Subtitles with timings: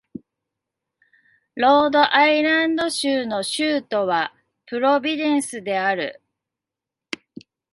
[1.55, 4.33] ロードアイランド州の州都は
[4.65, 6.23] プロビデンスである